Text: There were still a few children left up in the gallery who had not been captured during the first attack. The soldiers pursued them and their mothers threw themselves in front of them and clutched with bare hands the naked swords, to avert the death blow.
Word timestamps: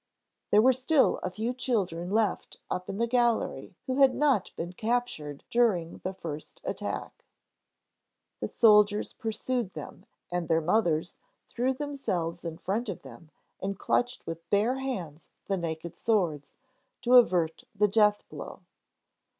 There 0.49 0.63
were 0.63 0.73
still 0.73 1.19
a 1.21 1.29
few 1.29 1.53
children 1.53 2.09
left 2.09 2.57
up 2.71 2.89
in 2.89 2.97
the 2.97 3.05
gallery 3.05 3.75
who 3.85 3.97
had 4.01 4.15
not 4.15 4.49
been 4.55 4.73
captured 4.73 5.43
during 5.51 5.99
the 5.99 6.11
first 6.15 6.59
attack. 6.63 7.23
The 8.39 8.47
soldiers 8.47 9.13
pursued 9.13 9.73
them 9.75 10.07
and 10.31 10.47
their 10.49 10.59
mothers 10.59 11.19
threw 11.45 11.71
themselves 11.75 12.43
in 12.43 12.57
front 12.57 12.89
of 12.89 13.03
them 13.03 13.29
and 13.59 13.77
clutched 13.77 14.25
with 14.25 14.49
bare 14.49 14.79
hands 14.79 15.29
the 15.45 15.55
naked 15.55 15.95
swords, 15.95 16.55
to 17.03 17.13
avert 17.13 17.65
the 17.75 17.87
death 17.87 18.27
blow. 18.27 18.61